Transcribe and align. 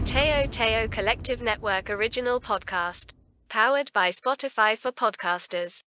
a 0.00 0.02
Teo 0.02 0.46
Teo 0.46 0.88
Collective 0.88 1.42
Network 1.42 1.90
original 1.90 2.40
podcast. 2.40 3.12
Powered 3.50 3.92
by 3.92 4.10
Spotify 4.10 4.78
for 4.78 4.90
podcasters. 4.92 5.80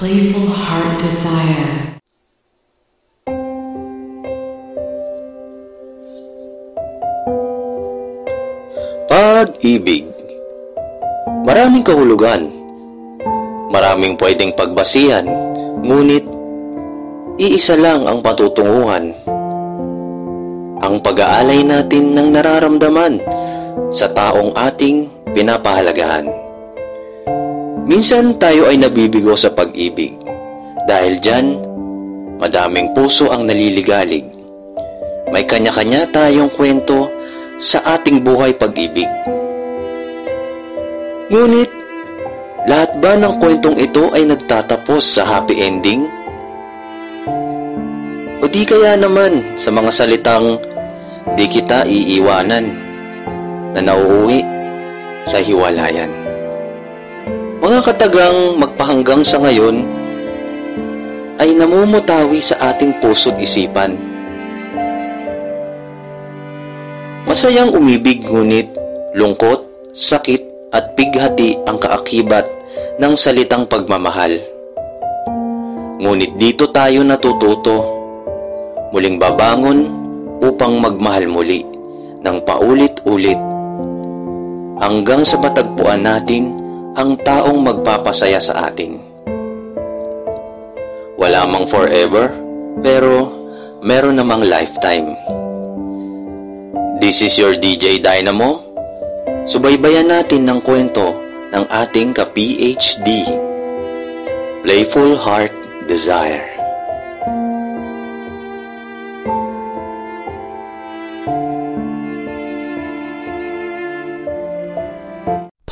Playful 0.00 0.48
Heart 0.48 0.96
Desire. 0.96 1.72
Pag-ibig. 9.12 10.08
Maraming 11.44 11.84
kahulugan. 11.84 12.48
Maraming 13.68 14.16
pwedeng 14.16 14.56
pagbasihan, 14.56 15.28
ngunit 15.84 16.24
iisa 17.36 17.76
lang 17.76 18.08
ang 18.08 18.24
patutunguhan. 18.24 19.12
Ang 20.80 20.96
pag-aalay 21.04 21.60
natin 21.60 22.16
ng 22.16 22.40
nararamdaman 22.40 23.20
sa 23.92 24.08
taong 24.08 24.56
ating 24.56 25.12
pinapahalagahan. 25.36 26.49
Minsan 27.90 28.38
tayo 28.38 28.70
ay 28.70 28.78
nabibigo 28.78 29.34
sa 29.34 29.50
pag-ibig. 29.50 30.14
Dahil 30.86 31.18
dyan, 31.18 31.58
madaming 32.38 32.94
puso 32.94 33.34
ang 33.34 33.50
naliligalig. 33.50 34.22
May 35.34 35.42
kanya-kanya 35.42 36.06
tayong 36.14 36.54
kwento 36.54 37.10
sa 37.58 37.82
ating 37.98 38.22
buhay 38.22 38.54
pag-ibig. 38.54 39.10
Ngunit, 41.34 41.66
lahat 42.70 42.94
ba 43.02 43.18
ng 43.18 43.42
kwentong 43.42 43.74
ito 43.82 44.14
ay 44.14 44.22
nagtatapos 44.22 45.02
sa 45.02 45.26
happy 45.26 45.58
ending? 45.58 46.06
O 48.38 48.46
di 48.46 48.62
kaya 48.62 48.94
naman 48.94 49.42
sa 49.58 49.74
mga 49.74 49.90
salitang 49.90 50.62
di 51.34 51.50
kita 51.50 51.82
iiwanan 51.90 52.70
na 53.74 53.82
nauuwi 53.82 54.46
sa 55.26 55.42
hiwalayan? 55.42 56.29
Mga 57.60 57.80
katagang 57.84 58.56
magpahanggang 58.56 59.20
sa 59.20 59.36
ngayon 59.36 59.84
ay 61.36 61.52
namumutawi 61.52 62.40
sa 62.40 62.56
ating 62.72 62.96
puso't 63.04 63.36
isipan. 63.36 64.00
Masayang 67.28 67.76
umibig 67.76 68.24
ngunit 68.24 68.64
lungkot, 69.12 69.92
sakit 69.92 70.72
at 70.72 70.96
pighati 70.96 71.60
ang 71.68 71.76
kaakibat 71.76 72.48
ng 72.96 73.12
salitang 73.12 73.68
pagmamahal. 73.68 74.40
Ngunit 76.00 76.40
dito 76.40 76.64
tayo 76.72 77.04
natututo, 77.04 77.76
muling 78.88 79.20
babangon 79.20 79.84
upang 80.40 80.80
magmahal 80.80 81.28
muli 81.28 81.60
ng 82.24 82.36
paulit-ulit 82.40 83.36
hanggang 84.80 85.28
sa 85.28 85.36
matagpuan 85.36 86.08
natin 86.08 86.59
ang 86.98 87.14
taong 87.22 87.60
magpapasaya 87.62 88.42
sa 88.42 88.66
atin. 88.70 88.98
Wala 91.20 91.46
mang 91.46 91.68
forever, 91.68 92.32
pero 92.80 93.30
meron 93.84 94.18
namang 94.18 94.42
lifetime. 94.48 95.14
This 96.98 97.22
is 97.22 97.36
your 97.38 97.54
DJ 97.56 98.02
Dynamo. 98.02 98.64
Subaybayan 99.46 100.10
natin 100.10 100.48
ng 100.48 100.60
kwento 100.64 101.16
ng 101.52 101.64
ating 101.68 102.12
ka-PhD. 102.16 103.24
Playful 104.64 105.16
Heart 105.16 105.54
Desire. 105.88 106.60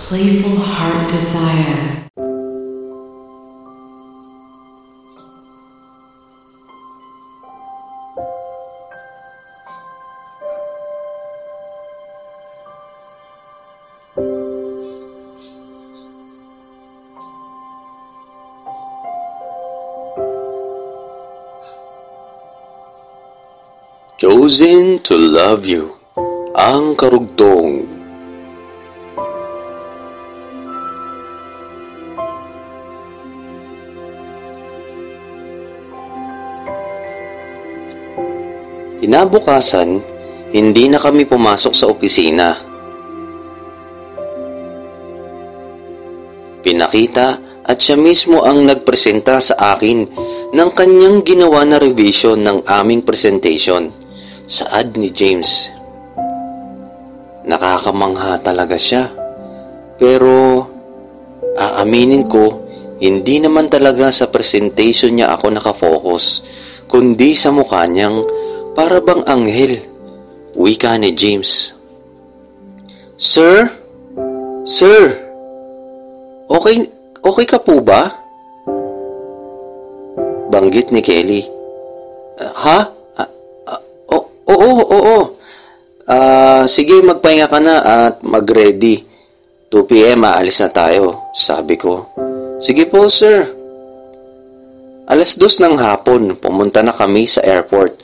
Playful 0.08 0.57
desire. 1.08 1.99
Chosen 24.19 24.99
to 25.06 25.14
love 25.14 25.62
you 25.62 25.94
ang 26.58 26.99
karugtong 26.99 27.97
Kinabukasan, 39.08 40.05
hindi 40.52 40.84
na 40.84 41.00
kami 41.00 41.25
pumasok 41.25 41.72
sa 41.72 41.88
opisina. 41.88 42.60
Pinakita 46.60 47.26
at 47.64 47.81
siya 47.81 47.96
mismo 47.96 48.44
ang 48.44 48.69
nagpresenta 48.69 49.40
sa 49.40 49.56
akin 49.72 50.05
ng 50.52 50.70
kanyang 50.76 51.25
ginawa 51.25 51.64
na 51.64 51.81
revision 51.81 52.37
ng 52.44 52.69
aming 52.69 53.00
presentation 53.00 53.88
sa 54.44 54.69
ad 54.76 54.93
ni 55.00 55.08
James. 55.08 55.72
Nakakamangha 57.49 58.44
talaga 58.44 58.76
siya. 58.76 59.08
Pero 59.96 60.69
aaminin 61.56 62.28
ko, 62.28 62.61
hindi 63.00 63.40
naman 63.40 63.72
talaga 63.72 64.12
sa 64.12 64.28
presentation 64.28 65.16
niya 65.16 65.32
ako 65.32 65.56
nakafocus, 65.56 66.44
kundi 66.84 67.32
sa 67.32 67.49
mukha 67.49 67.88
niyang 67.88 68.37
para 68.78 69.02
bang 69.02 69.26
anghel. 69.26 69.82
Wika 70.54 70.94
ni 71.02 71.10
James. 71.10 71.75
Sir? 73.19 73.66
Sir? 74.62 75.19
Okay, 76.46 76.86
okay 77.19 77.46
ka 77.50 77.58
po 77.58 77.82
ba? 77.82 78.14
Banggit 80.54 80.94
ni 80.94 81.02
Kelly. 81.02 81.42
"Ah, 82.38 82.54
ha? 82.54 82.78
Ah, 83.19 83.30
ah, 83.66 83.82
Oo, 84.14 84.22
oo, 84.46 84.86
oo. 84.94 85.19
Ah, 86.06 86.62
sige, 86.70 87.02
magpahinga 87.02 87.50
ka 87.50 87.58
na 87.58 87.75
at 87.82 88.22
mag-ready. 88.22 89.02
2 89.75 89.90
p.m. 89.90 90.22
aalis 90.25 90.62
na 90.62 90.70
tayo, 90.70 91.28
sabi 91.34 91.75
ko. 91.76 92.06
Sige 92.62 92.86
po, 92.86 93.10
sir. 93.10 93.44
Alas 95.04 95.36
dos 95.36 95.60
ng 95.60 95.76
hapon, 95.76 96.38
pumunta 96.40 96.80
na 96.80 96.94
kami 96.96 97.28
sa 97.28 97.44
airport 97.44 98.00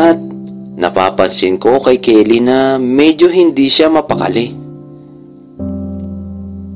at 0.00 0.16
napapansin 0.80 1.60
ko 1.60 1.76
kay 1.84 2.00
Kelly 2.00 2.40
na 2.40 2.80
medyo 2.80 3.28
hindi 3.28 3.68
siya 3.68 3.92
mapakali. 3.92 4.56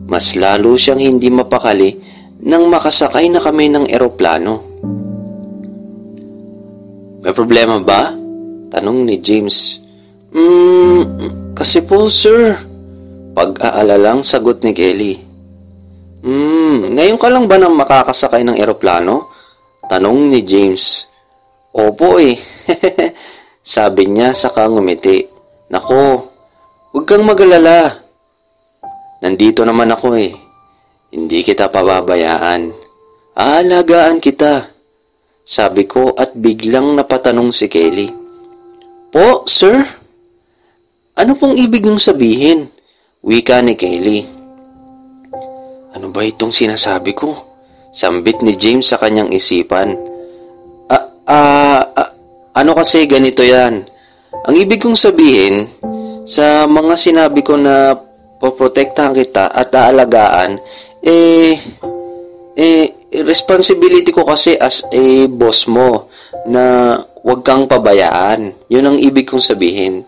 Mas 0.04 0.36
lalo 0.36 0.76
siyang 0.76 1.00
hindi 1.00 1.32
mapakali 1.32 1.96
nang 2.44 2.68
makasakay 2.68 3.32
na 3.32 3.40
kami 3.40 3.72
ng 3.72 3.88
eroplano. 3.88 4.54
May 7.24 7.32
problema 7.32 7.80
ba? 7.80 8.12
Tanong 8.68 9.08
ni 9.08 9.16
James. 9.24 9.80
Hmm, 10.36 11.02
kasi 11.56 11.80
po 11.80 12.12
sir. 12.12 12.52
Pag-aalalang 13.32 14.20
sagot 14.20 14.60
ni 14.60 14.76
Kelly. 14.76 15.14
Hmm, 16.20 16.92
ngayon 16.94 17.18
ka 17.18 17.32
lang 17.32 17.48
ba 17.48 17.56
nang 17.56 17.74
makakasakay 17.74 18.44
ng 18.44 18.60
eroplano? 18.60 19.32
Tanong 19.88 20.28
ni 20.28 20.44
James. 20.44 21.08
Opo 21.74 22.22
eh. 22.22 22.38
Sabi 23.74 24.06
niya 24.06 24.30
saka 24.30 24.70
ngumiti. 24.70 25.26
Nako, 25.74 26.30
huwag 26.94 27.02
kang 27.02 27.26
magalala. 27.26 27.98
Nandito 29.18 29.66
naman 29.66 29.90
ako 29.90 30.14
eh. 30.14 30.30
Hindi 31.10 31.42
kita 31.42 31.66
pababayaan. 31.66 32.70
Aalagaan 33.34 34.22
kita. 34.22 34.70
Sabi 35.42 35.90
ko 35.90 36.14
at 36.14 36.38
biglang 36.38 36.94
napatanong 36.94 37.50
si 37.50 37.66
Kelly. 37.66 38.08
Po, 39.10 39.42
sir? 39.50 39.82
Ano 41.18 41.34
pong 41.34 41.58
ibig 41.58 41.82
niyong 41.82 41.98
sabihin? 41.98 42.70
Wika 43.26 43.58
ni 43.66 43.74
Kelly. 43.74 44.30
Ano 45.90 46.14
ba 46.14 46.22
itong 46.22 46.54
sinasabi 46.54 47.18
ko? 47.18 47.34
Sambit 47.94 48.42
ni 48.42 48.54
James 48.58 48.86
sa 48.90 48.98
kanyang 48.98 49.30
isipan. 49.30 50.13
Ano 52.54 52.70
kasi 52.78 53.10
ganito 53.10 53.42
yan? 53.42 53.82
Ang 54.46 54.54
ibig 54.54 54.78
kong 54.78 54.94
sabihin, 54.94 55.66
sa 56.22 56.70
mga 56.70 56.94
sinabi 56.94 57.42
ko 57.42 57.58
na 57.58 57.98
poprotektahan 58.38 59.10
kita 59.10 59.50
at 59.50 59.74
aalagaan, 59.74 60.62
eh, 61.02 61.58
eh, 62.54 62.86
responsibility 63.10 64.14
ko 64.14 64.22
kasi 64.22 64.54
as 64.54 64.86
a 64.94 65.26
boss 65.26 65.66
mo 65.66 66.06
na 66.46 66.94
huwag 67.26 67.42
kang 67.42 67.66
pabayaan. 67.66 68.54
Yun 68.70 68.86
ang 68.86 68.98
ibig 69.02 69.26
kong 69.26 69.42
sabihin. 69.42 70.06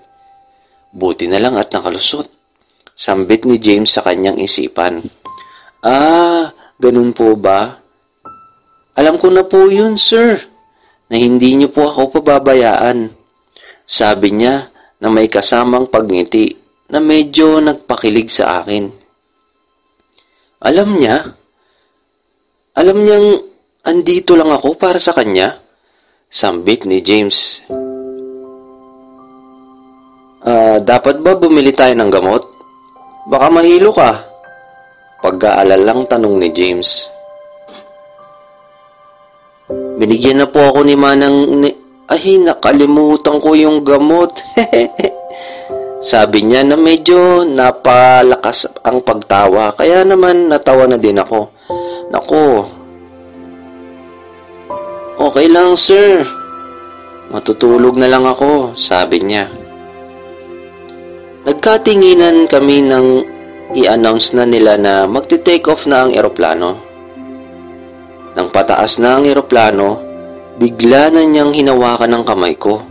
Buti 0.95 1.27
na 1.27 1.43
lang 1.43 1.59
at 1.59 1.75
nakalusot. 1.75 2.31
Sambit 2.97 3.43
ni 3.43 3.59
James 3.59 3.91
sa 3.91 4.07
kanyang 4.07 4.39
isipan. 4.39 5.03
Ah, 5.83 6.55
ganun 6.79 7.11
po 7.11 7.35
ba? 7.35 7.83
Alam 8.97 9.21
ko 9.21 9.29
na 9.29 9.45
po 9.45 9.69
yun, 9.69 10.01
sir, 10.01 10.41
na 11.07 11.17
hindi 11.17 11.55
niyo 11.55 11.71
po 11.71 11.87
ako 11.87 12.19
pababayaan. 12.19 13.15
Sabi 13.87 14.35
niya 14.35 14.71
na 14.99 15.09
may 15.13 15.31
kasamang 15.31 15.87
pagngiti 15.87 16.57
na 16.91 16.99
medyo 16.99 17.63
nagpakilig 17.63 18.31
sa 18.31 18.63
akin. 18.63 18.91
Alam 20.63 20.99
niya, 20.99 21.37
alam 22.75 22.99
niyang 23.07 23.39
andito 23.87 24.35
lang 24.35 24.51
ako 24.51 24.75
para 24.75 24.99
sa 24.99 25.15
kanya. 25.15 25.63
Sambit 26.27 26.83
ni 26.85 26.99
James. 27.07 27.63
Ah, 30.47 30.79
dapat 30.83 31.23
ba 31.23 31.39
bumili 31.39 31.71
tayo 31.71 31.95
ng 31.95 32.11
gamot? 32.11 32.43
Baka 33.27 33.47
mahilo 33.51 33.91
ka. 33.95 34.27
Pag-aalalang 35.23 36.07
tanong 36.07 36.39
ni 36.39 36.49
James. 36.55 37.11
Binigyan 39.97 40.45
na 40.45 40.49
po 40.49 40.61
ako 40.73 40.85
ni 40.85 40.95
Manang 40.95 41.65
ni... 41.65 41.71
Ay, 42.07 42.39
nakalimutan 42.39 43.43
ko 43.43 43.57
yung 43.59 43.83
gamot. 43.83 44.39
Sabi 46.07 46.47
niya 46.47 46.63
na 46.63 46.79
medyo 46.79 47.43
napalakas 47.43 48.71
ang 48.87 49.03
pagtawa. 49.03 49.75
Kaya 49.75 50.07
naman 50.07 50.47
natawa 50.47 50.87
na 50.87 51.01
din 51.01 51.19
ako. 51.19 51.51
Nako. 52.15 52.71
Okay 55.19 55.51
lang, 55.51 55.75
sir. 55.75 56.23
Matutulog 57.35 57.99
na 57.99 58.07
lang 58.07 58.23
ako, 58.23 58.79
sabi 58.79 59.19
niya. 59.19 59.51
Nagkatinginan 61.43 62.47
kami 62.47 62.87
nang 62.87 63.27
i-announce 63.75 64.31
na 64.31 64.47
nila 64.47 64.79
na 64.79 65.11
magti-take 65.11 65.67
off 65.67 65.91
na 65.91 66.07
ang 66.07 66.15
eroplano. 66.15 66.86
Nang 68.37 68.53
pataas 68.53 69.01
na 69.01 69.17
ang 69.17 69.25
eroplano, 69.25 69.97
bigla 70.61 71.09
na 71.09 71.25
niyang 71.25 71.57
hinawakan 71.57 72.13
ang 72.13 72.25
kamay 72.29 72.53
ko. 72.53 72.85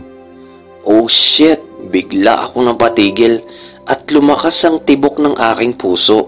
Oh 0.82 1.06
shit! 1.06 1.62
Bigla 1.86 2.50
ako 2.50 2.66
napatigil 2.66 3.46
at 3.86 4.10
lumakas 4.10 4.58
ang 4.66 4.82
tibok 4.82 5.22
ng 5.22 5.38
aking 5.38 5.78
puso. 5.78 6.26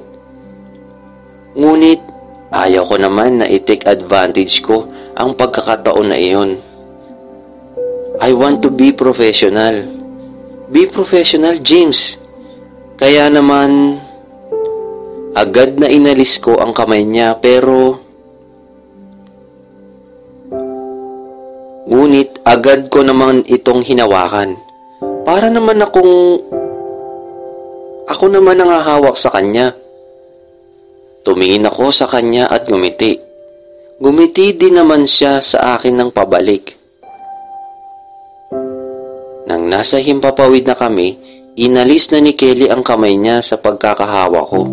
Ngunit 1.58 1.98
ayaw 2.54 2.86
ko 2.86 2.94
naman 2.94 3.42
na 3.42 3.46
i-take 3.50 3.82
advantage 3.90 4.62
ko 4.62 4.86
ang 5.18 5.34
pagkakataon 5.34 6.14
na 6.14 6.14
iyon. 6.14 6.62
I 8.22 8.30
want 8.30 8.62
to 8.62 8.70
be 8.70 8.94
professional. 8.94 9.82
Be 10.70 10.86
professional, 10.86 11.58
James. 11.58 12.22
Kaya 12.98 13.26
naman, 13.26 13.98
agad 15.34 15.74
na 15.74 15.90
inalis 15.90 16.38
ko 16.38 16.58
ang 16.58 16.70
kamay 16.70 17.02
niya 17.02 17.34
pero 17.38 17.98
Ngunit 21.88 22.44
agad 22.44 22.92
ko 22.92 23.00
naman 23.00 23.48
itong 23.48 23.80
hinawakan. 23.80 24.60
Para 25.24 25.48
naman 25.48 25.80
akong... 25.80 26.36
Ako 28.08 28.24
naman 28.28 28.60
ang 28.60 28.72
hahawak 28.72 29.16
sa 29.16 29.32
kanya. 29.32 29.72
Tumingin 31.24 31.68
ako 31.68 31.92
sa 31.92 32.04
kanya 32.08 32.48
at 32.48 32.68
gumiti. 32.68 33.16
Gumiti 34.00 34.52
din 34.56 34.76
naman 34.80 35.08
siya 35.08 35.40
sa 35.40 35.76
akin 35.76 35.96
ng 35.96 36.10
pabalik. 36.12 36.76
Nang 39.48 39.64
nasa 39.68 39.96
himpapawid 39.96 40.68
na 40.68 40.76
kami, 40.76 41.16
inalis 41.56 42.12
na 42.12 42.20
ni 42.20 42.36
Kelly 42.36 42.68
ang 42.68 42.84
kamay 42.84 43.16
niya 43.16 43.40
sa 43.40 43.56
pagkakahawa 43.56 44.40
ko. 44.44 44.68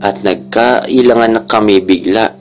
At 0.00 0.24
nagkailangan 0.24 1.32
na 1.36 1.42
kami 1.44 1.84
bigla. 1.84 2.32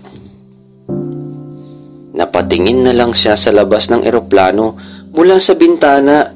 Napatingin 2.16 2.88
na 2.88 2.96
lang 2.96 3.12
siya 3.12 3.36
sa 3.36 3.52
labas 3.52 3.92
ng 3.92 4.08
eroplano 4.08 4.80
mula 5.12 5.36
sa 5.36 5.52
bintana. 5.60 6.32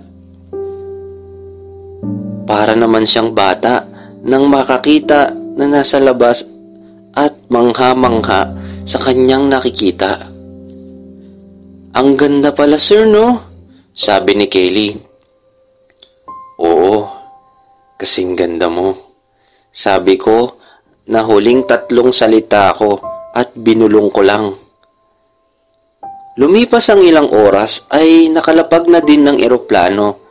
Para 2.44 2.76
naman 2.76 3.08
siyang 3.08 3.32
bata 3.32 3.88
nang 4.28 4.52
makakita 4.52 5.32
na 5.32 5.66
nasa 5.72 6.04
labas 6.04 6.44
at 7.16 7.32
mangha-mangha 7.48 8.52
sa 8.84 8.98
kanyang 9.00 9.48
nakikita. 9.48 10.28
Ang 11.96 12.10
ganda 12.20 12.52
pala 12.52 12.76
sir 12.76 13.08
no? 13.08 13.40
Sabi 13.96 14.36
ni 14.36 14.48
Kelly. 14.52 14.96
Oo, 16.60 17.08
kasing 17.96 18.36
ganda 18.36 18.68
mo. 18.68 18.96
Sabi 19.72 20.20
ko 20.20 20.60
na 21.08 21.24
huling 21.24 21.64
tatlong 21.64 22.12
salita 22.12 22.72
ko 22.76 23.00
at 23.32 23.56
binulong 23.56 24.12
ko 24.12 24.22
lang. 24.24 24.69
Lumipas 26.40 26.88
ang 26.88 27.04
ilang 27.04 27.28
oras 27.36 27.84
ay 27.92 28.32
nakalapag 28.32 28.88
na 28.88 29.04
din 29.04 29.28
ng 29.28 29.44
eroplano 29.44 30.24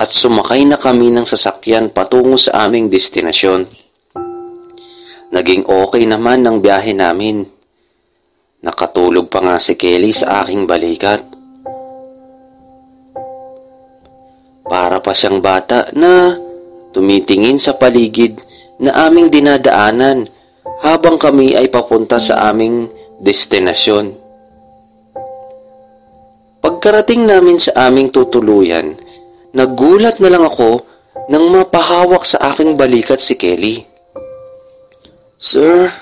at 0.00 0.08
sumakay 0.08 0.64
na 0.64 0.80
kami 0.80 1.12
ng 1.12 1.28
sasakyan 1.28 1.92
patungo 1.92 2.40
sa 2.40 2.64
aming 2.64 2.88
destinasyon. 2.88 3.68
Naging 5.28 5.68
okay 5.68 6.08
naman 6.08 6.48
ang 6.48 6.64
biyahe 6.64 6.96
namin. 6.96 7.44
Nakatulog 8.64 9.28
pa 9.28 9.44
nga 9.44 9.60
si 9.60 9.76
Kelly 9.76 10.16
sa 10.16 10.40
aking 10.40 10.64
balikat. 10.64 11.20
Para 14.64 15.04
pa 15.04 15.12
siyang 15.12 15.44
bata 15.44 15.92
na 15.92 16.32
tumitingin 16.96 17.60
sa 17.60 17.76
paligid 17.76 18.40
na 18.80 19.04
aming 19.04 19.28
dinadaanan 19.28 20.32
habang 20.80 21.20
kami 21.20 21.52
ay 21.52 21.68
papunta 21.68 22.16
sa 22.16 22.48
aming 22.48 22.88
destinasyon. 23.20 24.21
Pagkarating 26.82 27.30
namin 27.30 27.62
sa 27.62 27.86
aming 27.86 28.10
tutuluyan, 28.10 28.98
nagulat 29.54 30.18
na 30.18 30.34
lang 30.34 30.42
ako 30.42 30.82
nang 31.30 31.46
mapahawak 31.54 32.26
sa 32.26 32.50
aking 32.50 32.74
balikat 32.74 33.22
si 33.22 33.38
Kelly. 33.38 33.86
Sir, 35.38 35.94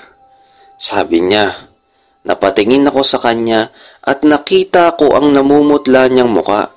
sabi 0.81 1.21
niya, 1.21 1.69
napatingin 2.25 2.89
ako 2.89 3.05
sa 3.05 3.21
kanya 3.21 3.69
at 4.01 4.25
nakita 4.25 4.97
ko 4.97 5.13
ang 5.13 5.29
namumutla 5.29 6.09
niyang 6.09 6.33
muka. 6.33 6.73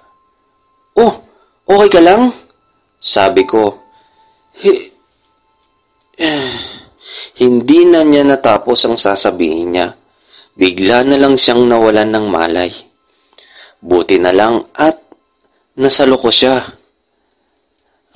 Oh, 1.01 1.25
okay 1.65 1.89
ka 1.89 2.05
lang? 2.05 2.29
Sabi 3.01 3.49
ko. 3.49 3.73
Hi- 4.61 4.93
Hindi 7.41 7.89
na 7.89 8.05
niya 8.05 8.21
natapos 8.21 8.85
ang 8.85 9.01
sasabihin 9.01 9.73
niya. 9.73 9.97
Bigla 10.61 11.09
na 11.09 11.17
lang 11.17 11.41
siyang 11.41 11.65
nawalan 11.65 12.13
ng 12.13 12.29
malay. 12.29 12.93
Buti 13.85 14.17
na 14.17 14.33
lang 14.33 14.65
at 14.73 14.97
nasalo 15.77 16.17
ko 16.17 16.33
siya. 16.33 16.57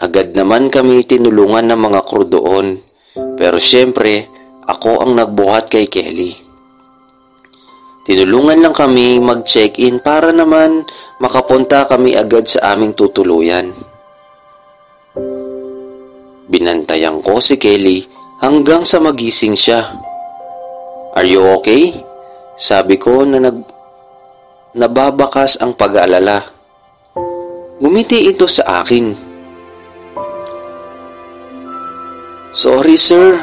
Agad 0.00 0.32
naman 0.32 0.72
kami 0.72 1.04
tinulungan 1.04 1.68
ng 1.68 1.80
mga 1.92 2.00
crew 2.08 2.24
doon. 2.24 2.80
Pero 3.36 3.60
syempre, 3.60 4.32
ako 4.64 5.04
ang 5.04 5.12
nagbuhat 5.20 5.68
kay 5.68 5.84
Kelly. 5.92 6.32
Tinulungan 8.08 8.64
lang 8.64 8.72
kami 8.72 9.20
mag-check-in 9.20 10.00
para 10.00 10.32
naman 10.32 10.88
makapunta 11.20 11.84
kami 11.84 12.16
agad 12.16 12.48
sa 12.48 12.72
aming 12.72 12.96
tutuluyan. 12.96 13.76
Binantayan 16.48 17.20
ko 17.20 17.44
si 17.44 17.60
Kelly 17.60 18.08
hanggang 18.40 18.88
sa 18.88 19.04
magising 19.04 19.52
siya. 19.52 19.92
Are 21.12 21.28
you 21.28 21.44
okay? 21.60 21.92
Sabi 22.56 22.96
ko 22.96 23.28
na 23.28 23.44
nag 23.44 23.77
nababakas 24.76 25.56
ang 25.60 25.72
pag-aalala. 25.72 26.44
Ngumiti 27.78 28.28
ito 28.28 28.44
sa 28.50 28.82
akin. 28.82 29.14
Sorry 32.52 32.98
sir, 32.98 33.38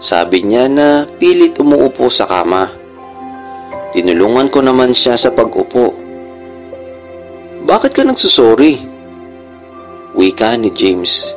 sabi 0.00 0.42
niya 0.46 0.70
na 0.70 1.04
pilit 1.20 1.60
umuupo 1.60 2.08
sa 2.08 2.24
kama. 2.24 2.70
Tinulungan 3.94 4.50
ko 4.50 4.58
naman 4.64 4.90
siya 4.90 5.14
sa 5.14 5.30
pag-upo. 5.30 5.94
Bakit 7.64 7.92
ka 7.94 8.02
nagsusorry? 8.02 8.82
Wika 10.16 10.58
ni 10.58 10.70
James. 10.74 11.30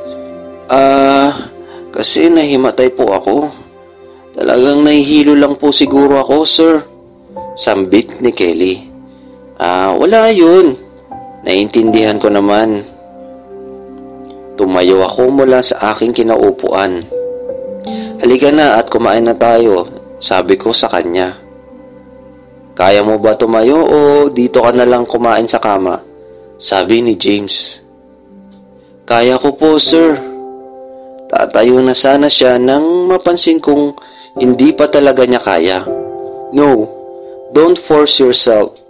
Ah, 0.70 1.50
kasi 1.94 2.32
nahimatay 2.32 2.90
po 2.94 3.12
ako. 3.12 3.50
Talagang 4.38 4.86
nahihilo 4.86 5.34
lang 5.34 5.58
po 5.58 5.74
siguro 5.74 6.22
ako, 6.22 6.36
sir. 6.46 6.74
Sambit 7.58 8.22
ni 8.22 8.30
Kelly. 8.30 8.87
Ah, 9.58 9.90
wala 9.90 10.30
yun. 10.30 10.78
Naintindihan 11.42 12.22
ko 12.22 12.30
naman. 12.30 12.86
Tumayo 14.54 15.02
ako 15.02 15.34
mula 15.34 15.58
sa 15.62 15.94
aking 15.94 16.14
kinaupuan. 16.14 17.02
Halika 18.22 18.50
na 18.54 18.78
at 18.78 18.90
kumain 18.90 19.22
na 19.26 19.34
tayo, 19.34 19.86
sabi 20.18 20.58
ko 20.58 20.70
sa 20.74 20.90
kanya. 20.90 21.38
Kaya 22.78 23.02
mo 23.02 23.18
ba 23.18 23.34
tumayo 23.34 23.82
o 23.82 23.98
dito 24.30 24.62
ka 24.62 24.70
na 24.70 24.86
lang 24.86 25.02
kumain 25.06 25.46
sa 25.50 25.58
kama? 25.58 25.98
Sabi 26.58 27.02
ni 27.02 27.18
James. 27.18 27.82
Kaya 29.06 29.38
ko 29.42 29.54
po, 29.54 29.78
sir. 29.82 30.18
Tatayo 31.30 31.82
na 31.82 31.94
sana 31.98 32.30
siya 32.30 32.58
nang 32.58 33.10
mapansin 33.10 33.58
kong 33.58 33.94
hindi 34.38 34.70
pa 34.70 34.86
talaga 34.86 35.26
niya 35.26 35.42
kaya. 35.42 35.78
No, 36.54 36.86
don't 37.50 37.78
force 37.78 38.22
yourself. 38.22 38.87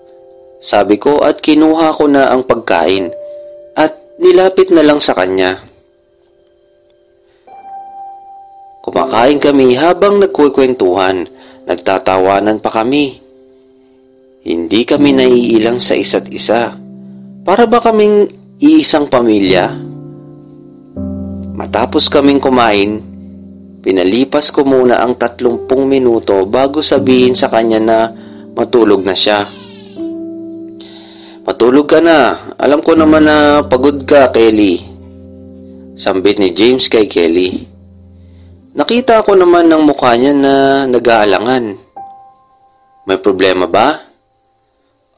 Sabi 0.59 0.99
ko 0.99 1.23
at 1.23 1.39
kinuha 1.39 1.95
ko 1.95 2.11
na 2.11 2.35
ang 2.35 2.43
pagkain 2.43 3.15
at 3.79 3.95
nilapit 4.19 4.75
na 4.75 4.83
lang 4.83 4.99
sa 4.99 5.15
kanya. 5.15 5.63
Kumakain 8.83 9.39
kami 9.39 9.79
habang 9.79 10.19
nagkukwentuhan, 10.19 11.31
nagtatawanan 11.69 12.59
pa 12.59 12.75
kami. 12.75 13.23
Hindi 14.43 14.81
kami 14.83 15.15
naiilang 15.15 15.79
sa 15.79 15.95
isa't 15.95 16.27
isa. 16.33 16.75
Para 17.47 17.69
ba 17.71 17.79
kaming 17.79 18.27
iisang 18.59 19.07
pamilya? 19.07 19.71
Matapos 21.55 22.11
kaming 22.11 22.43
kumain, 22.43 23.03
pinalipas 23.85 24.51
ko 24.51 24.67
muna 24.67 25.05
ang 25.05 25.15
tatlumpung 25.15 25.87
minuto 25.87 26.43
bago 26.49 26.83
sabihin 26.83 27.37
sa 27.39 27.47
kanya 27.47 27.79
na 27.79 27.99
matulog 28.57 29.05
na 29.05 29.15
siya. 29.15 29.58
Matulog 31.49 31.89
ka 31.89 32.05
na. 32.05 32.53
Alam 32.61 32.85
ko 32.85 32.93
naman 32.93 33.25
na 33.25 33.65
pagod 33.65 34.05
ka, 34.05 34.29
Kelly. 34.29 34.85
Sambit 35.97 36.37
ni 36.37 36.53
James 36.53 36.93
kay 36.93 37.09
Kelly. 37.09 37.65
Nakita 38.77 39.25
ko 39.25 39.33
naman 39.33 39.65
ng 39.65 39.81
mukha 39.81 40.13
niya 40.13 40.37
na 40.37 40.85
nag-aalangan. 40.85 41.73
May 43.09 43.17
problema 43.25 43.65
ba? 43.65 44.13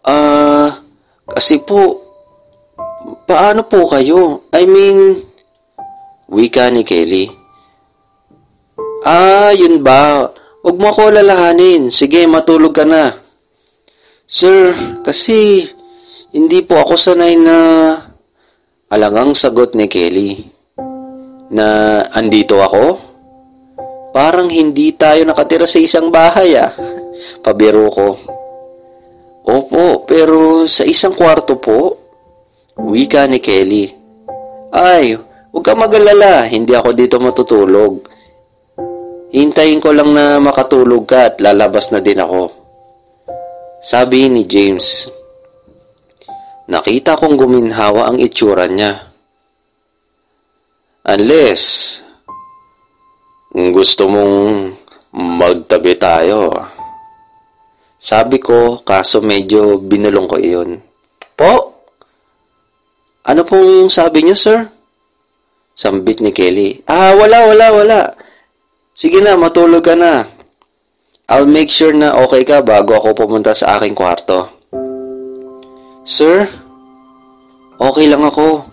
Ah, 0.07 0.79
kasi 1.27 1.59
po, 1.59 1.99
paano 3.27 3.67
po 3.67 3.91
kayo? 3.91 4.47
I 4.55 4.71
mean, 4.71 5.27
wika 6.31 6.71
ni 6.71 6.87
Kelly. 6.87 7.27
Ah, 9.03 9.51
yun 9.51 9.83
ba? 9.83 10.31
Huwag 10.63 10.79
mo 10.79 10.95
ako 10.95 11.11
lalahanin. 11.11 11.91
Sige, 11.91 12.23
matulog 12.31 12.71
ka 12.71 12.87
na. 12.87 13.19
Sir, 14.31 14.79
kasi 15.03 15.67
hindi 16.31 16.63
po 16.63 16.79
ako 16.79 16.95
sanay 16.95 17.35
na 17.35 17.57
alangang 18.87 19.35
sagot 19.35 19.75
ni 19.75 19.91
Kelly. 19.91 20.31
Na 21.51 22.01
andito 22.15 22.63
ako? 22.63 23.03
Parang 24.15 24.47
hindi 24.47 24.95
tayo 24.95 25.27
nakatira 25.27 25.67
sa 25.67 25.83
isang 25.83 26.11
bahay 26.15 26.55
ah. 26.55 26.71
Pabiro 27.43 27.91
ko. 27.91 28.09
Opo, 29.47 30.07
pero 30.07 30.67
sa 30.71 30.87
isang 30.87 31.15
kwarto 31.19 31.59
po. 31.59 31.99
Wika 32.79 33.27
ni 33.27 33.43
Kelly. 33.43 33.91
Ay, 34.71 35.19
huwag 35.51 35.65
ka 35.67 35.75
magalala. 35.75 36.47
Hindi 36.47 36.79
ako 36.79 36.91
dito 36.95 37.19
matutulog. 37.19 38.07
Hintayin 39.31 39.83
ko 39.83 39.91
lang 39.95 40.15
na 40.15 40.39
makatulog 40.39 41.07
ka 41.07 41.35
at 41.35 41.35
lalabas 41.43 41.91
na 41.91 41.99
din 41.99 42.19
ako. 42.19 42.51
Sabi 43.83 44.31
ni 44.31 44.47
James. 44.47 45.11
Nakita 46.71 47.19
kong 47.19 47.35
guminhawa 47.35 48.07
ang 48.07 48.23
itsura 48.23 48.71
niya. 48.71 49.11
Unless, 51.03 51.99
gusto 53.75 54.07
mong 54.07 54.79
magtabi 55.11 55.99
tayo. 55.99 56.55
Sabi 57.99 58.39
ko, 58.39 58.87
kaso 58.87 59.19
medyo 59.19 59.83
binulong 59.83 60.31
ko 60.31 60.39
iyon. 60.39 60.79
Po? 61.35 61.83
Ano 63.27 63.43
pong 63.43 63.91
sabi 63.91 64.23
niyo, 64.23 64.39
sir? 64.39 64.71
Sambit 65.75 66.23
ni 66.23 66.31
Kelly. 66.31 66.87
Ah, 66.87 67.19
wala, 67.19 67.51
wala, 67.51 67.67
wala. 67.75 68.01
Sige 68.95 69.19
na, 69.19 69.35
matulog 69.35 69.83
ka 69.83 69.99
na. 69.99 70.23
I'll 71.31 71.51
make 71.51 71.71
sure 71.71 71.95
na 71.95 72.15
okay 72.27 72.43
ka 72.43 72.63
bago 72.63 72.95
ako 72.95 73.27
pumunta 73.27 73.55
sa 73.55 73.79
aking 73.79 73.95
kwarto. 73.95 74.51
Sir, 76.03 76.60
okay 77.81 78.07
lang 78.07 78.23
ako. 78.23 78.69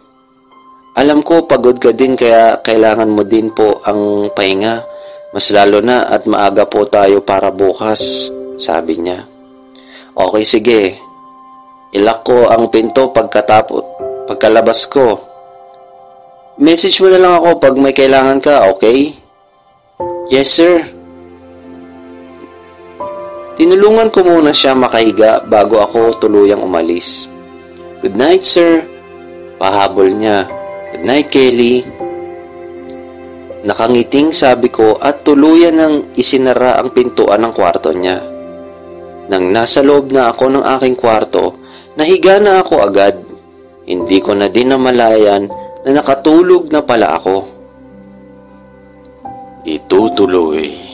Alam 0.98 1.22
ko 1.24 1.46
pagod 1.48 1.80
ka 1.80 1.94
din 1.94 2.18
kaya 2.20 2.60
kailangan 2.60 3.08
mo 3.08 3.24
din 3.24 3.54
po 3.54 3.80
ang 3.88 4.30
pahinga. 4.36 4.84
Mas 5.32 5.54
lalo 5.54 5.84
na 5.84 6.08
at 6.08 6.26
maaga 6.26 6.66
po 6.66 6.88
tayo 6.88 7.22
para 7.22 7.52
bukas, 7.52 8.32
sabi 8.58 8.98
niya. 8.98 9.28
Okay, 10.18 10.44
sige. 10.48 10.82
Ilak 11.94 12.26
ko 12.26 12.50
ang 12.50 12.74
pinto 12.74 13.14
pagkatapos, 13.14 13.84
pagkalabas 14.26 14.90
ko. 14.90 15.22
Message 16.58 16.98
mo 17.06 17.08
na 17.14 17.22
lang 17.22 17.34
ako 17.38 17.50
pag 17.62 17.76
may 17.78 17.94
kailangan 17.94 18.42
ka, 18.42 18.66
okay? 18.74 19.14
Yes, 20.34 20.58
sir. 20.58 20.82
Tinulungan 23.62 24.10
ko 24.10 24.26
muna 24.26 24.50
siya 24.50 24.74
makahiga 24.74 25.46
bago 25.46 25.78
ako 25.78 26.18
tuluyang 26.18 26.66
umalis. 26.66 27.30
Good 28.02 28.18
night, 28.18 28.42
sir. 28.42 28.97
Pahabol 29.58 30.14
niya. 30.14 30.46
Good 30.94 31.04
night, 31.04 31.28
Kelly. 31.34 31.82
Nakangiting 33.66 34.30
sabi 34.32 34.70
ko 34.70 35.02
at 35.02 35.26
tuluyan 35.26 35.76
ng 35.76 35.94
isinara 36.14 36.78
ang 36.78 36.94
pintuan 36.94 37.42
ng 37.42 37.54
kwarto 37.58 37.90
niya. 37.90 38.22
Nang 39.28 39.52
nasa 39.52 39.84
loob 39.84 40.14
na 40.14 40.32
ako 40.32 40.56
ng 40.56 40.66
aking 40.78 40.96
kwarto, 40.96 41.58
nahiga 42.00 42.40
na 42.40 42.64
ako 42.64 42.76
agad. 42.86 43.20
Hindi 43.84 44.24
ko 44.24 44.38
na 44.38 44.48
din 44.48 44.72
namalayan 44.72 45.52
na 45.84 45.90
nakatulog 45.90 46.72
na 46.72 46.80
pala 46.86 47.18
ako. 47.18 47.36
Itutuloy. 49.68 50.87